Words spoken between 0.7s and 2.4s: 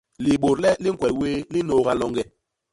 li ñkwel wéé li nnôôga loñge.